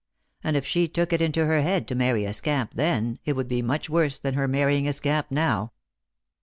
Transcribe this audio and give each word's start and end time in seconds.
And 0.43 0.57
if 0.57 0.65
she 0.65 0.87
took 0.87 1.13
it 1.13 1.21
into 1.21 1.45
her 1.45 1.61
head 1.61 1.87
to 1.87 1.93
marry 1.93 2.25
a 2.25 2.33
scamp 2.33 2.73
then, 2.73 3.19
it 3.23 3.33
would 3.35 3.47
be 3.47 3.61
much 3.61 3.87
worse 3.87 4.17
than 4.17 4.33
her 4.33 4.47
marrying 4.47 4.87
a 4.87 4.93
scamp 4.93 5.27
now." 5.29 5.73